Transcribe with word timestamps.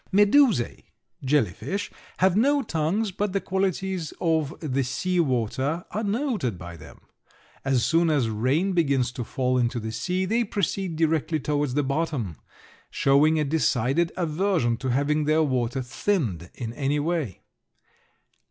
Medusae 0.11 0.83
(Jelly 1.23 1.51
Fish) 1.51 1.91
have 2.17 2.35
no 2.35 2.63
tongues, 2.63 3.11
but 3.11 3.33
the 3.33 3.39
qualities 3.39 4.15
of 4.19 4.55
the 4.59 4.83
sea 4.83 5.19
water 5.19 5.85
are 5.91 6.03
noted 6.03 6.57
by 6.57 6.75
them. 6.75 7.01
As 7.63 7.85
soon 7.85 8.09
as 8.09 8.27
rain 8.27 8.73
begins 8.73 9.11
to 9.11 9.23
fall 9.23 9.59
into 9.59 9.79
the 9.79 9.91
sea 9.91 10.25
they 10.25 10.43
proceed 10.43 10.95
directly 10.95 11.39
towards 11.39 11.75
the 11.75 11.83
bottom, 11.83 12.37
showing 12.89 13.39
a 13.39 13.43
decided 13.43 14.11
aversion 14.17 14.75
to 14.77 14.87
having 14.89 15.25
their 15.25 15.43
water 15.43 15.83
thinned 15.83 16.49
in 16.55 16.73
any 16.73 16.99
way. 16.99 17.43